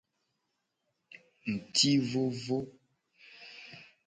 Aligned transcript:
Ngti 1.51 1.91
vovo. 2.09 2.59